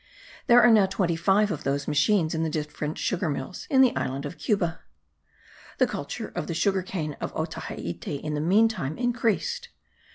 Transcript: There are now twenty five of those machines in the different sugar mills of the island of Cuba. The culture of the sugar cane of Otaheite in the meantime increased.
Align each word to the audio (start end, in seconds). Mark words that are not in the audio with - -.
There 0.47 0.63
are 0.63 0.71
now 0.71 0.87
twenty 0.87 1.15
five 1.15 1.51
of 1.51 1.63
those 1.63 1.87
machines 1.87 2.33
in 2.33 2.41
the 2.41 2.49
different 2.49 2.97
sugar 2.97 3.29
mills 3.29 3.67
of 3.69 3.81
the 3.83 3.95
island 3.95 4.25
of 4.25 4.39
Cuba. 4.39 4.79
The 5.77 5.85
culture 5.85 6.29
of 6.33 6.47
the 6.47 6.55
sugar 6.55 6.81
cane 6.81 7.15
of 7.21 7.31
Otaheite 7.35 8.07
in 8.07 8.33
the 8.33 8.41
meantime 8.41 8.97
increased. 8.97 9.69